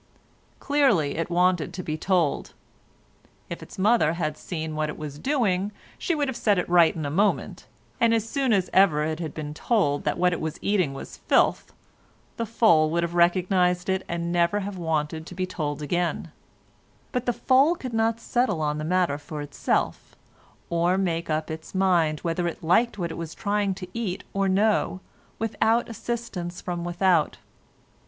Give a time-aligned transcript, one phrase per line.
[0.59, 2.55] Clearly it wanted to be told.
[3.51, 6.95] If its mother had seen what it was doing she would have set it right
[6.95, 7.67] in a moment,
[7.99, 11.17] and as soon as ever it had been told that what it was eating was
[11.17, 11.71] filth,
[12.37, 16.31] the foal would have recognised it and never have wanted to be told again;
[17.11, 20.15] but the foal could not settle the matter for itself,
[20.71, 24.49] or make up its mind whether it liked what it was trying to eat or
[24.49, 24.99] no,
[25.37, 27.37] without assistance from without.